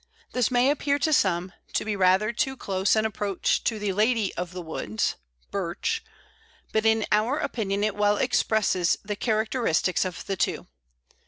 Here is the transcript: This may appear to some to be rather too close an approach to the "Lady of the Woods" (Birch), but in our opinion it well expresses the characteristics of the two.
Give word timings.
This 0.31 0.49
may 0.49 0.71
appear 0.71 0.97
to 0.97 1.13
some 1.13 1.53
to 1.73 1.85
be 1.85 1.95
rather 1.95 2.33
too 2.33 2.57
close 2.57 2.95
an 2.95 3.05
approach 3.05 3.63
to 3.65 3.77
the 3.77 3.93
"Lady 3.93 4.33
of 4.33 4.49
the 4.51 4.63
Woods" 4.63 5.15
(Birch), 5.51 6.03
but 6.73 6.87
in 6.87 7.05
our 7.11 7.37
opinion 7.37 7.83
it 7.83 7.93
well 7.95 8.17
expresses 8.17 8.97
the 9.05 9.15
characteristics 9.15 10.03
of 10.03 10.25
the 10.25 10.35
two. 10.35 10.65